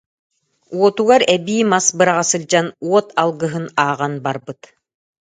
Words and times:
Уотугар 0.79 1.21
эбии 1.35 1.63
мас 1.71 1.85
быраҕа 1.97 2.25
сылдьан, 2.29 2.67
уот 2.89 3.07
алгыһын 3.21 3.65
ааҕан 3.83 4.13
барбыт 4.23 4.61